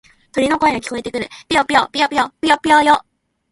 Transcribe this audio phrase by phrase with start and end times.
[0.31, 1.29] 鳥の声が聞こえてくるよ。
[1.47, 3.05] ぴよぴよ、ぴよぴよ、ぴよぴよよ。